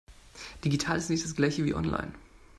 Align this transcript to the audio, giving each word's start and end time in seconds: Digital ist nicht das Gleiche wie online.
Digital 0.63 0.97
ist 0.97 1.11
nicht 1.11 1.23
das 1.23 1.35
Gleiche 1.35 1.63
wie 1.63 1.75
online. 1.75 2.11